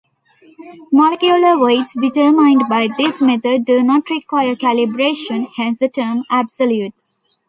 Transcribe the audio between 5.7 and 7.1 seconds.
the term "absolute".